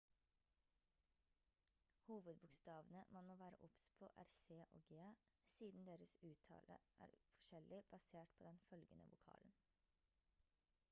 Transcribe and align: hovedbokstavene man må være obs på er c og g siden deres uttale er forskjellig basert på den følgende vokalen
hovedbokstavene 2.07 3.03
man 3.09 3.25
må 3.27 3.35
være 3.41 3.57
obs 3.67 3.83
på 3.99 4.09
er 4.23 4.31
c 4.35 4.57
og 4.77 4.81
g 4.91 4.97
siden 5.55 5.85
deres 5.89 6.15
uttale 6.29 6.77
er 7.07 7.13
forskjellig 7.27 7.83
basert 7.91 8.31
på 8.37 8.43
den 8.43 8.59
følgende 8.69 9.05
vokalen 9.11 9.53